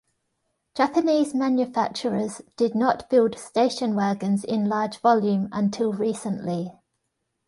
Japanese 0.73 1.35
manufacturers 1.35 2.41
did 2.57 2.73
not 2.73 3.07
build 3.07 3.37
station 3.37 3.93
wagons 3.95 4.43
in 4.43 4.67
large 4.67 4.97
volume 4.97 5.47
until 5.51 5.93
recently. 5.93 6.73